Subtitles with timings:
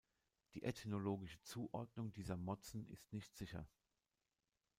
[0.55, 3.67] Die ethnologische Zuordnung dieser Motzen ist nicht sicher.